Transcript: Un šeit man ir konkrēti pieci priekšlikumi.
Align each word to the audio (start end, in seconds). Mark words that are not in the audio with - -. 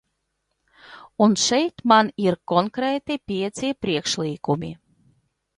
Un 1.25 1.35
šeit 1.41 1.83
man 1.93 2.09
ir 2.25 2.39
konkrēti 2.53 3.21
pieci 3.33 3.73
priekšlikumi. 3.85 4.73